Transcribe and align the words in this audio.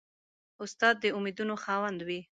استاد 0.63 0.95
د 1.03 1.05
امیدونو 1.17 1.55
خاوند 1.63 1.99
وي. 2.07 2.19